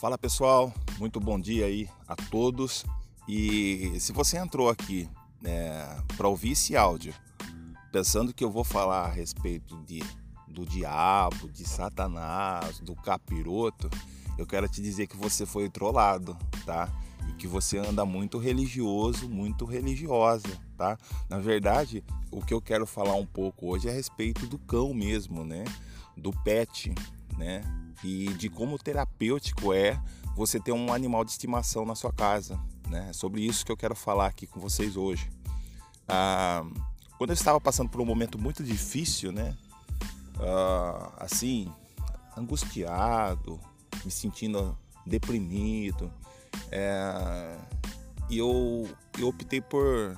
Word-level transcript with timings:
Fala 0.00 0.16
pessoal, 0.16 0.72
muito 0.98 1.20
bom 1.20 1.38
dia 1.38 1.66
aí 1.66 1.86
a 2.08 2.16
todos. 2.16 2.86
E 3.28 3.92
se 4.00 4.14
você 4.14 4.38
entrou 4.38 4.70
aqui 4.70 5.06
é, 5.44 5.84
para 6.16 6.26
ouvir 6.26 6.52
esse 6.52 6.74
áudio 6.74 7.12
pensando 7.92 8.32
que 8.32 8.42
eu 8.42 8.50
vou 8.50 8.64
falar 8.64 9.04
a 9.04 9.10
respeito 9.10 9.76
de, 9.82 10.02
do 10.48 10.64
diabo, 10.64 11.50
de 11.50 11.68
Satanás, 11.68 12.80
do 12.80 12.94
capiroto, 12.94 13.90
eu 14.38 14.46
quero 14.46 14.66
te 14.70 14.80
dizer 14.80 15.06
que 15.06 15.18
você 15.18 15.44
foi 15.44 15.68
trollado, 15.68 16.34
tá? 16.64 16.88
E 17.28 17.34
que 17.34 17.46
você 17.46 17.76
anda 17.76 18.02
muito 18.06 18.38
religioso, 18.38 19.28
muito 19.28 19.66
religiosa, 19.66 20.48
tá? 20.78 20.96
Na 21.28 21.38
verdade, 21.38 22.02
o 22.30 22.40
que 22.40 22.54
eu 22.54 22.62
quero 22.62 22.86
falar 22.86 23.16
um 23.16 23.26
pouco 23.26 23.66
hoje 23.66 23.86
é 23.86 23.90
a 23.90 23.94
respeito 23.94 24.46
do 24.46 24.56
cão 24.56 24.94
mesmo, 24.94 25.44
né? 25.44 25.64
Do 26.16 26.32
pet, 26.42 26.94
né? 27.36 27.60
E 28.02 28.32
de 28.34 28.48
como 28.48 28.78
terapêutico 28.78 29.72
é 29.72 30.00
você 30.34 30.58
ter 30.58 30.72
um 30.72 30.92
animal 30.92 31.24
de 31.24 31.32
estimação 31.32 31.84
na 31.84 31.94
sua 31.94 32.12
casa. 32.12 32.58
Né? 32.88 33.08
É 33.10 33.12
sobre 33.12 33.42
isso 33.42 33.64
que 33.64 33.72
eu 33.72 33.76
quero 33.76 33.94
falar 33.94 34.26
aqui 34.26 34.46
com 34.46 34.58
vocês 34.60 34.96
hoje. 34.96 35.30
Ah, 36.08 36.64
quando 37.18 37.30
eu 37.30 37.34
estava 37.34 37.60
passando 37.60 37.90
por 37.90 38.00
um 38.00 38.04
momento 38.04 38.38
muito 38.38 38.64
difícil, 38.64 39.30
né? 39.32 39.56
Ah, 40.38 41.12
assim, 41.18 41.72
angustiado, 42.36 43.60
me 44.04 44.10
sentindo 44.10 44.76
deprimido, 45.06 46.10
é, 46.70 47.56
e 48.28 48.38
eu, 48.38 48.88
eu 49.18 49.28
optei 49.28 49.60
por 49.60 50.16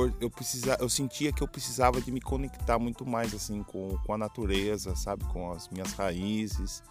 eu 0.00 0.32
eu 0.78 0.88
sentia 0.88 1.32
que 1.32 1.42
eu 1.42 1.48
precisava 1.48 2.00
de 2.00 2.10
me 2.10 2.20
conectar 2.20 2.78
muito 2.78 3.06
mais 3.06 3.34
assim 3.34 3.62
com, 3.62 3.96
com 4.04 4.12
a 4.12 4.18
natureza, 4.18 4.94
sabe, 4.96 5.24
com 5.24 5.50
as 5.52 5.68
minhas 5.68 5.92
raízes. 5.92 6.82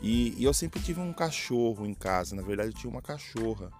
E, 0.00 0.34
e, 0.38 0.44
eu 0.44 0.54
sempre 0.54 0.80
tive 0.80 1.00
um 1.00 1.12
cachorro 1.12 1.84
em 1.86 1.94
casa, 1.94 2.36
na 2.36 2.42
verdade 2.42 2.70
eu 2.70 2.74
tinha 2.74 2.90
uma 2.90 3.02
cachorra 3.02 3.70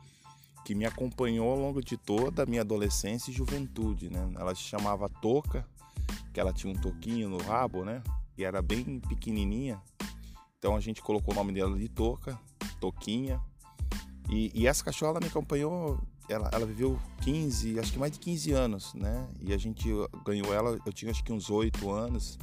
que 0.64 0.74
me 0.74 0.84
acompanhou 0.84 1.50
ao 1.50 1.58
longo 1.58 1.82
de 1.82 1.96
toda 1.96 2.42
a 2.42 2.46
minha 2.46 2.60
adolescência 2.60 3.30
e 3.30 3.34
juventude, 3.34 4.10
né? 4.10 4.28
Ela 4.36 4.54
se 4.54 4.62
chamava 4.62 5.08
Toca, 5.08 5.66
que 6.32 6.40
ela 6.40 6.52
tinha 6.52 6.72
um 6.72 6.76
toquinho 6.76 7.28
no 7.28 7.38
rabo, 7.38 7.84
né? 7.84 8.02
E 8.36 8.44
era 8.44 8.60
bem 8.60 9.00
pequenininha. 9.00 9.80
Então 10.58 10.76
a 10.76 10.80
gente 10.80 11.00
colocou 11.00 11.32
o 11.32 11.36
nome 11.36 11.52
dela 11.52 11.78
de 11.78 11.88
Toca, 11.88 12.38
Toquinha. 12.80 13.40
E, 14.28 14.50
e 14.54 14.66
essa 14.66 14.84
cachorra 14.84 15.20
me 15.20 15.28
acompanhou 15.28 15.98
ela, 16.28 16.50
ela 16.52 16.66
viveu 16.66 16.98
15, 17.22 17.78
acho 17.78 17.92
que 17.92 17.98
mais 17.98 18.12
de 18.12 18.18
15 18.18 18.52
anos, 18.52 18.94
né? 18.94 19.28
E 19.40 19.52
a 19.52 19.58
gente 19.58 19.88
ganhou 20.24 20.52
ela, 20.52 20.78
eu 20.84 20.92
tinha 20.92 21.10
acho 21.10 21.24
que 21.24 21.32
uns 21.32 21.50
8 21.50 21.90
anos. 21.90 22.38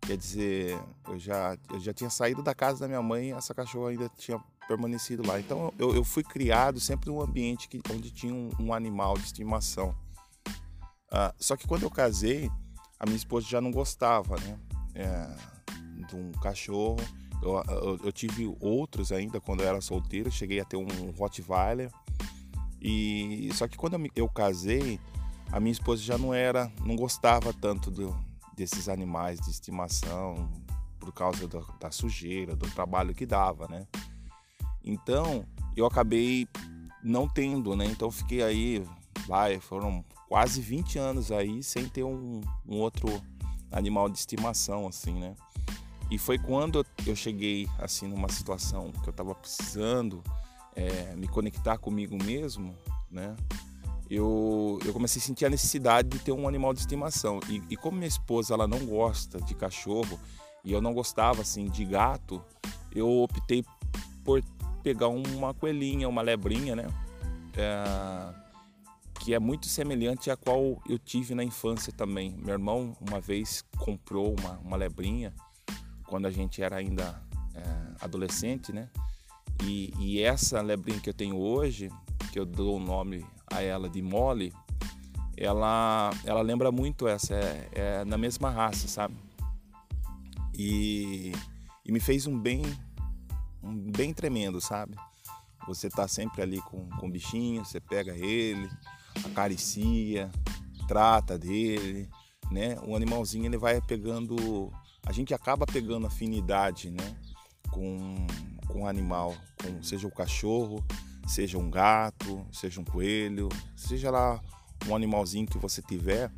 Quer 0.00 0.16
dizer, 0.16 0.78
eu 1.08 1.18
já, 1.18 1.58
eu 1.70 1.80
já 1.80 1.92
tinha 1.92 2.10
saído 2.10 2.42
da 2.42 2.54
casa 2.54 2.80
da 2.80 2.86
minha 2.86 3.02
mãe 3.02 3.32
essa 3.32 3.52
cachorra 3.52 3.90
ainda 3.90 4.08
tinha 4.16 4.38
permanecido 4.68 5.26
lá. 5.26 5.40
Então 5.40 5.72
eu, 5.78 5.94
eu 5.94 6.04
fui 6.04 6.22
criado 6.22 6.78
sempre 6.78 7.10
num 7.10 7.20
ambiente 7.20 7.68
que, 7.68 7.80
onde 7.90 8.10
tinha 8.10 8.32
um, 8.32 8.50
um 8.60 8.72
animal 8.72 9.14
de 9.14 9.24
estimação. 9.24 9.94
Ah, 11.10 11.34
só 11.38 11.56
que 11.56 11.66
quando 11.66 11.84
eu 11.84 11.90
casei, 11.90 12.50
a 12.98 13.06
minha 13.06 13.16
esposa 13.16 13.46
já 13.48 13.60
não 13.60 13.70
gostava, 13.70 14.36
né? 14.40 14.58
É, 14.94 15.36
de 16.06 16.16
um 16.16 16.32
cachorro. 16.32 16.98
Eu, 17.42 17.62
eu, 17.68 18.00
eu, 18.04 18.12
tive 18.12 18.54
outros 18.60 19.12
ainda 19.12 19.40
quando 19.40 19.60
eu 19.60 19.68
era 19.68 19.80
solteiro. 19.80 20.30
Cheguei 20.30 20.60
a 20.60 20.64
ter 20.64 20.76
um 20.76 20.86
Rottweiler. 21.16 21.90
E 22.80 23.48
só 23.54 23.66
que 23.66 23.76
quando 23.76 23.96
eu, 24.14 24.28
casei, 24.28 25.00
a 25.50 25.58
minha 25.58 25.72
esposa 25.72 26.02
já 26.02 26.18
não 26.18 26.32
era, 26.32 26.70
não 26.84 26.94
gostava 26.94 27.52
tanto 27.52 27.90
do, 27.90 28.16
desses 28.56 28.88
animais 28.88 29.40
de 29.40 29.50
estimação 29.50 30.50
por 30.98 31.12
causa 31.12 31.46
do, 31.46 31.64
da 31.80 31.90
sujeira, 31.90 32.54
do 32.54 32.68
trabalho 32.70 33.14
que 33.14 33.26
dava, 33.26 33.66
né? 33.68 33.86
Então 34.84 35.44
eu 35.76 35.86
acabei 35.86 36.48
não 37.02 37.28
tendo, 37.28 37.76
né? 37.76 37.86
Então 37.86 38.10
fiquei 38.10 38.42
aí, 38.42 38.86
vai, 39.26 39.58
foram 39.60 40.04
quase 40.28 40.60
20 40.60 40.98
anos 40.98 41.32
aí 41.32 41.62
sem 41.62 41.88
ter 41.88 42.04
um, 42.04 42.40
um 42.66 42.78
outro 42.78 43.08
animal 43.70 44.08
de 44.08 44.18
estimação, 44.18 44.86
assim, 44.86 45.14
né? 45.14 45.34
E 46.10 46.18
foi 46.18 46.38
quando 46.38 46.86
eu 47.04 47.16
cheguei 47.16 47.68
assim 47.78 48.06
numa 48.06 48.28
situação 48.28 48.92
que 48.92 49.08
eu 49.08 49.10
estava 49.10 49.34
precisando 49.34 50.22
é, 50.76 51.16
me 51.16 51.26
conectar 51.26 51.78
comigo 51.78 52.22
mesmo, 52.22 52.76
né? 53.10 53.34
Eu, 54.08 54.78
eu 54.84 54.92
comecei 54.92 55.20
a 55.20 55.24
sentir 55.24 55.46
a 55.46 55.50
necessidade 55.50 56.08
de 56.08 56.18
ter 56.20 56.30
um 56.30 56.46
animal 56.46 56.72
de 56.72 56.80
estimação. 56.80 57.40
E, 57.48 57.60
e 57.70 57.76
como 57.76 57.96
minha 57.96 58.06
esposa 58.06 58.54
ela 58.54 58.68
não 58.68 58.86
gosta 58.86 59.40
de 59.40 59.54
cachorro 59.54 60.20
e 60.62 60.72
eu 60.72 60.80
não 60.80 60.94
gostava 60.94 61.40
assim 61.42 61.64
de 61.64 61.84
gato, 61.84 62.40
eu 62.94 63.08
optei 63.22 63.64
por 64.22 64.42
pegar 64.82 65.08
uma 65.08 65.52
coelhinha, 65.52 66.08
uma 66.08 66.22
lebrinha, 66.22 66.76
né? 66.76 66.86
É, 67.56 68.46
que 69.18 69.34
é 69.34 69.38
muito 69.40 69.66
semelhante 69.66 70.30
à 70.30 70.36
qual 70.36 70.80
eu 70.88 70.98
tive 70.98 71.34
na 71.34 71.42
infância 71.42 71.92
também. 71.92 72.36
Meu 72.38 72.52
irmão 72.52 72.96
uma 73.00 73.20
vez 73.20 73.64
comprou 73.78 74.36
uma, 74.38 74.58
uma 74.58 74.76
lebrinha 74.76 75.32
quando 76.04 76.26
a 76.26 76.30
gente 76.30 76.62
era 76.62 76.76
ainda 76.76 77.20
é, 77.54 78.04
adolescente, 78.04 78.72
né? 78.72 78.88
E, 79.62 79.92
e 79.98 80.22
essa 80.22 80.60
lebrinha 80.60 81.00
que 81.00 81.10
eu 81.10 81.14
tenho 81.14 81.36
hoje, 81.36 81.90
que 82.32 82.38
eu 82.38 82.44
dou 82.44 82.76
o 82.76 82.80
nome 82.80 83.24
a 83.50 83.62
ela 83.62 83.88
de 83.88 84.02
Molly, 84.02 84.52
ela, 85.36 86.10
ela 86.24 86.40
lembra 86.40 86.72
muito 86.72 87.06
essa, 87.06 87.34
é, 87.34 87.68
é 87.72 88.04
na 88.04 88.16
mesma 88.16 88.50
raça, 88.50 88.88
sabe? 88.88 89.14
E, 90.54 91.32
e 91.84 91.92
me 91.92 92.00
fez 92.00 92.26
um 92.26 92.38
bem, 92.38 92.62
um 93.62 93.90
bem 93.90 94.14
tremendo, 94.14 94.60
sabe? 94.60 94.96
Você 95.66 95.88
tá 95.90 96.08
sempre 96.08 96.42
ali 96.42 96.60
com, 96.60 96.88
com 96.90 97.06
o 97.06 97.10
bichinho, 97.10 97.64
você 97.64 97.80
pega 97.80 98.16
ele, 98.16 98.70
acaricia, 99.24 100.30
trata 100.86 101.38
dele, 101.38 102.08
né? 102.50 102.78
O 102.86 102.96
animalzinho 102.96 103.44
ele 103.44 103.58
vai 103.58 103.80
pegando, 103.80 104.72
a 105.04 105.12
gente 105.12 105.34
acaba 105.34 105.66
pegando 105.66 106.06
afinidade, 106.06 106.90
né? 106.90 107.16
Com, 107.70 108.26
com 108.26 108.55
um 108.76 108.86
animal, 108.86 109.34
com, 109.62 109.82
seja 109.82 110.06
o 110.06 110.10
cachorro, 110.10 110.84
seja 111.26 111.58
um 111.58 111.70
gato, 111.70 112.46
seja 112.52 112.80
um 112.80 112.84
coelho, 112.84 113.48
seja 113.74 114.10
lá 114.10 114.40
um 114.86 114.94
animalzinho 114.94 115.46
que 115.46 115.58
você 115.58 115.82
tiver, 115.82 116.30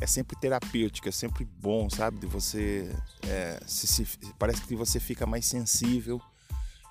é 0.00 0.06
sempre 0.06 0.36
terapêutico, 0.38 1.08
é 1.08 1.12
sempre 1.12 1.44
bom, 1.44 1.88
sabe? 1.88 2.18
De 2.18 2.26
você. 2.26 2.94
É, 3.26 3.60
se, 3.66 3.86
se, 3.86 4.06
parece 4.38 4.62
que 4.62 4.76
você 4.76 5.00
fica 5.00 5.26
mais 5.26 5.46
sensível. 5.46 6.20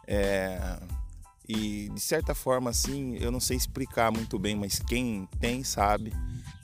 É, 0.07 0.79
e 1.47 1.89
de 1.93 1.99
certa 1.99 2.33
forma, 2.33 2.71
assim, 2.71 3.15
eu 3.17 3.31
não 3.31 3.39
sei 3.39 3.55
explicar 3.55 4.11
muito 4.11 4.39
bem, 4.39 4.55
mas 4.55 4.79
quem 4.79 5.27
tem 5.39 5.63
sabe 5.63 6.11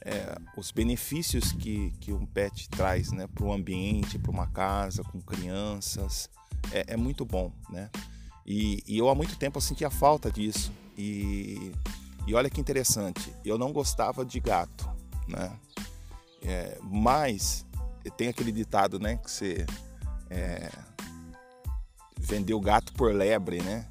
é, 0.04 0.36
os 0.58 0.72
benefícios 0.72 1.52
que, 1.52 1.92
que 2.00 2.12
um 2.12 2.26
pet 2.26 2.68
traz 2.70 3.12
né, 3.12 3.28
para 3.28 3.46
o 3.46 3.54
ambiente, 3.54 4.18
para 4.18 4.32
uma 4.32 4.48
casa, 4.48 5.04
com 5.04 5.22
crianças. 5.22 6.30
É, 6.72 6.94
é 6.94 6.98
muito 6.98 7.26
bom, 7.26 7.52
né? 7.70 7.90
E, 8.46 8.84
e, 8.88 8.98
eu 8.98 9.10
há 9.10 9.16
muito 9.16 9.38
tempo 9.38 9.58
eu 9.58 9.62
sentia 9.62 9.90
falta 9.90 10.32
disso. 10.32 10.72
E, 10.98 11.72
e 12.28 12.34
olha 12.34 12.50
que 12.50 12.62
interessante, 12.62 13.34
eu 13.46 13.58
não 13.58 13.72
gostava 13.72 14.26
de 14.26 14.40
gato, 14.40 14.90
né? 15.28 15.52
É, 16.44 16.78
mas 16.82 17.66
tem 18.18 18.30
aquele 18.30 18.52
ditado, 18.52 19.00
né? 19.00 19.18
Que 19.18 19.30
você 19.30 19.66
é, 20.30 20.70
vendeu 22.20 22.60
gato 22.60 22.94
por 22.94 23.14
lebre, 23.14 23.62
né? 23.62 23.88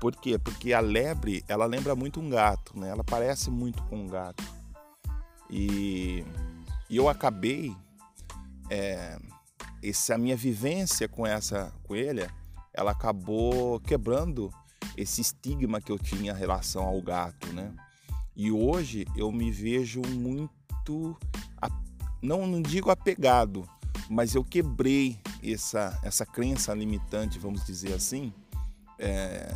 Por 0.00 0.14
quê? 0.14 0.38
Porque 0.38 0.72
a 0.72 0.80
lebre, 0.80 1.44
ela 1.48 1.66
lembra 1.66 1.96
muito 1.96 2.20
um 2.20 2.30
gato, 2.30 2.78
né? 2.78 2.88
Ela 2.88 3.02
parece 3.02 3.50
muito 3.50 3.82
com 3.84 3.96
um 3.96 4.06
gato. 4.06 4.44
E, 5.50 6.24
e 6.88 6.96
eu 6.96 7.08
acabei, 7.08 7.74
é, 8.70 9.18
essa 9.82 10.16
minha 10.18 10.36
vivência 10.36 11.08
com 11.08 11.26
essa 11.26 11.72
coelha, 11.84 12.32
ela 12.78 12.92
acabou 12.92 13.80
quebrando 13.80 14.52
esse 14.96 15.20
estigma 15.20 15.80
que 15.80 15.90
eu 15.90 15.98
tinha 15.98 16.32
em 16.32 16.36
relação 16.36 16.84
ao 16.84 17.02
gato, 17.02 17.52
né? 17.52 17.74
E 18.36 18.52
hoje 18.52 19.04
eu 19.16 19.32
me 19.32 19.50
vejo 19.50 20.00
muito, 20.00 21.18
não, 22.22 22.46
não 22.46 22.62
digo 22.62 22.88
apegado, 22.88 23.68
mas 24.08 24.36
eu 24.36 24.44
quebrei 24.44 25.18
essa, 25.42 25.98
essa 26.04 26.24
crença 26.24 26.72
limitante, 26.72 27.36
vamos 27.36 27.64
dizer 27.64 27.94
assim, 27.94 28.32
é, 28.96 29.52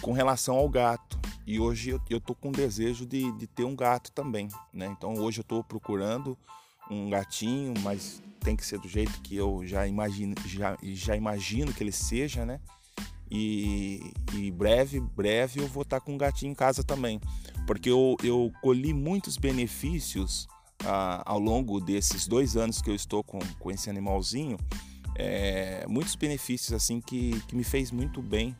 com 0.00 0.12
relação 0.12 0.56
ao 0.56 0.68
gato. 0.68 1.20
E 1.46 1.60
hoje 1.60 1.90
eu, 1.90 2.00
eu 2.08 2.18
tô 2.18 2.34
com 2.34 2.50
desejo 2.50 3.04
de, 3.04 3.30
de 3.32 3.46
ter 3.46 3.64
um 3.64 3.76
gato 3.76 4.10
também, 4.12 4.48
né? 4.72 4.86
Então 4.86 5.12
hoje 5.12 5.40
eu 5.40 5.42
estou 5.42 5.62
procurando 5.62 6.38
um 6.90 7.10
gatinho, 7.10 7.74
mas 7.80 8.22
tem 8.40 8.54
que 8.54 8.64
ser 8.64 8.78
do 8.78 8.88
jeito 8.88 9.20
que 9.22 9.36
eu 9.36 9.62
já 9.64 9.86
imagino, 9.86 10.34
já, 10.46 10.76
já 10.82 11.16
imagino 11.16 11.72
que 11.72 11.82
ele 11.82 11.92
seja, 11.92 12.44
né? 12.44 12.60
E, 13.30 14.12
e 14.34 14.50
breve, 14.50 15.00
breve 15.00 15.60
eu 15.60 15.66
vou 15.66 15.82
estar 15.82 16.00
com 16.00 16.12
um 16.12 16.18
gatinho 16.18 16.52
em 16.52 16.54
casa 16.54 16.84
também, 16.84 17.20
porque 17.66 17.90
eu, 17.90 18.16
eu 18.22 18.52
colhi 18.62 18.92
muitos 18.92 19.36
benefícios 19.36 20.46
ah, 20.84 21.22
ao 21.24 21.38
longo 21.38 21.80
desses 21.80 22.26
dois 22.28 22.56
anos 22.56 22.82
que 22.82 22.90
eu 22.90 22.94
estou 22.94 23.24
com, 23.24 23.38
com 23.58 23.70
esse 23.70 23.88
animalzinho, 23.88 24.58
é, 25.16 25.86
muitos 25.88 26.14
benefícios 26.14 26.72
assim 26.72 27.00
que, 27.00 27.40
que 27.48 27.56
me 27.56 27.64
fez 27.64 27.90
muito 27.90 28.20
bem 28.20 28.54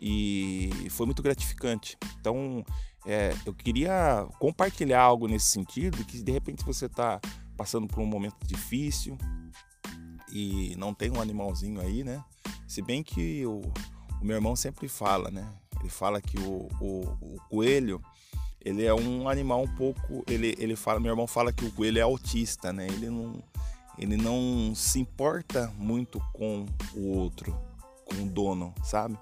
e 0.00 0.88
foi 0.90 1.06
muito 1.06 1.22
gratificante. 1.22 1.96
Então, 2.20 2.64
é, 3.06 3.32
eu 3.46 3.54
queria 3.54 4.26
compartilhar 4.38 5.00
algo 5.00 5.28
nesse 5.28 5.46
sentido, 5.46 6.04
que 6.04 6.20
de 6.20 6.32
repente 6.32 6.64
você 6.64 6.86
está 6.86 7.20
passando 7.62 7.86
por 7.86 8.00
um 8.00 8.06
momento 8.06 8.44
difícil 8.44 9.16
e 10.32 10.74
não 10.76 10.92
tem 10.92 11.12
um 11.12 11.20
animalzinho 11.20 11.80
aí, 11.80 12.02
né? 12.02 12.20
Se 12.66 12.82
bem 12.82 13.04
que 13.04 13.46
o, 13.46 13.60
o 14.20 14.24
meu 14.24 14.34
irmão 14.34 14.56
sempre 14.56 14.88
fala, 14.88 15.30
né? 15.30 15.48
Ele 15.78 15.88
fala 15.88 16.20
que 16.20 16.36
o, 16.40 16.68
o, 16.80 17.02
o, 17.20 17.36
coelho 17.48 18.02
ele 18.64 18.84
é 18.84 18.92
um 18.92 19.28
animal 19.28 19.62
um 19.62 19.76
pouco, 19.76 20.24
ele, 20.26 20.56
ele 20.58 20.74
fala, 20.74 20.98
meu 20.98 21.12
irmão 21.12 21.28
fala 21.28 21.52
que 21.52 21.64
o 21.64 21.70
coelho 21.70 21.98
é 21.98 22.02
autista, 22.02 22.72
né? 22.72 22.88
Ele 22.88 23.08
não 23.08 23.40
ele 23.96 24.16
não 24.16 24.74
se 24.74 24.98
importa 24.98 25.72
muito 25.78 26.20
com 26.32 26.66
o 26.96 27.16
outro, 27.16 27.56
com 28.04 28.24
o 28.24 28.26
dono, 28.26 28.74
sabe? 28.82 29.16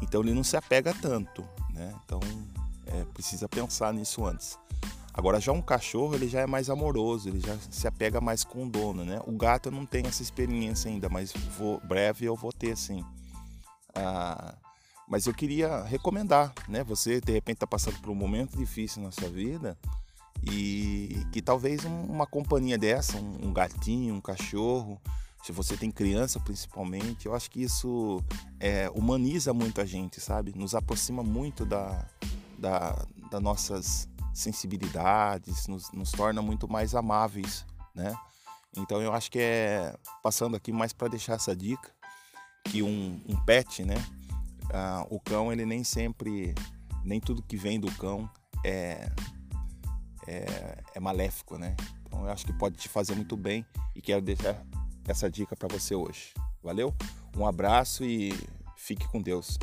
Então 0.00 0.20
ele 0.20 0.34
não 0.34 0.44
se 0.44 0.56
apega 0.56 0.94
tanto, 0.94 1.42
né? 1.74 1.92
Então 2.04 2.20
é, 2.86 3.04
precisa 3.06 3.48
pensar 3.48 3.92
nisso 3.92 4.24
antes. 4.24 4.56
Agora 5.14 5.40
já 5.40 5.52
um 5.52 5.60
cachorro 5.60 6.14
ele 6.14 6.26
já 6.26 6.40
é 6.40 6.46
mais 6.46 6.70
amoroso, 6.70 7.28
ele 7.28 7.40
já 7.40 7.56
se 7.70 7.86
apega 7.86 8.20
mais 8.20 8.44
com 8.44 8.64
o 8.64 8.68
dono, 8.68 9.04
né? 9.04 9.20
O 9.26 9.32
gato 9.32 9.68
eu 9.68 9.72
não 9.72 9.84
tenho 9.84 10.06
essa 10.06 10.22
experiência 10.22 10.90
ainda, 10.90 11.08
mas 11.08 11.32
vou, 11.58 11.80
breve 11.80 12.24
eu 12.24 12.34
vou 12.34 12.52
ter 12.52 12.76
sim. 12.76 13.04
Ah, 13.94 14.54
mas 15.06 15.26
eu 15.26 15.34
queria 15.34 15.82
recomendar, 15.82 16.54
né? 16.66 16.82
Você 16.84 17.20
de 17.20 17.32
repente 17.32 17.56
está 17.56 17.66
passando 17.66 17.98
por 18.00 18.10
um 18.10 18.14
momento 18.14 18.56
difícil 18.56 19.02
na 19.02 19.10
sua 19.10 19.28
vida 19.28 19.76
e 20.42 21.24
que 21.30 21.42
talvez 21.42 21.84
uma 21.84 22.26
companhia 22.26 22.78
dessa, 22.78 23.18
um 23.18 23.52
gatinho, 23.52 24.14
um 24.14 24.20
cachorro, 24.20 24.98
se 25.42 25.52
você 25.52 25.76
tem 25.76 25.90
criança 25.90 26.40
principalmente, 26.40 27.26
eu 27.26 27.34
acho 27.34 27.50
que 27.50 27.62
isso 27.62 28.22
é, 28.58 28.88
humaniza 28.94 29.52
muito 29.52 29.80
a 29.80 29.84
gente, 29.84 30.20
sabe? 30.20 30.52
Nos 30.56 30.74
aproxima 30.74 31.22
muito 31.22 31.66
da, 31.66 32.06
da, 32.58 33.04
das 33.30 33.42
nossas 33.42 34.08
sensibilidades, 34.32 35.66
nos, 35.66 35.90
nos 35.92 36.10
torna 36.10 36.40
muito 36.40 36.68
mais 36.68 36.94
amáveis, 36.94 37.66
né? 37.94 38.14
Então 38.76 39.02
eu 39.02 39.12
acho 39.12 39.30
que 39.30 39.38
é 39.38 39.94
passando 40.22 40.56
aqui 40.56 40.72
mais 40.72 40.92
para 40.92 41.08
deixar 41.08 41.34
essa 41.34 41.54
dica 41.54 41.90
que 42.64 42.82
um, 42.82 43.20
um 43.28 43.36
pet, 43.44 43.84
né? 43.84 43.96
Ah, 44.72 45.06
o 45.10 45.20
cão 45.20 45.52
ele 45.52 45.66
nem 45.66 45.84
sempre, 45.84 46.54
nem 47.04 47.20
tudo 47.20 47.42
que 47.42 47.56
vem 47.56 47.78
do 47.78 47.90
cão 47.96 48.30
é, 48.64 49.10
é, 50.26 50.78
é 50.94 51.00
maléfico, 51.00 51.58
né? 51.58 51.76
Então 52.06 52.24
eu 52.24 52.32
acho 52.32 52.46
que 52.46 52.52
pode 52.52 52.76
te 52.76 52.88
fazer 52.88 53.14
muito 53.14 53.36
bem 53.36 53.66
e 53.94 54.00
quero 54.00 54.22
deixar 54.22 54.64
essa 55.06 55.30
dica 55.30 55.54
para 55.54 55.68
você 55.68 55.94
hoje. 55.94 56.32
Valeu? 56.62 56.94
Um 57.36 57.46
abraço 57.46 58.04
e 58.04 58.32
fique 58.76 59.06
com 59.08 59.20
Deus. 59.20 59.58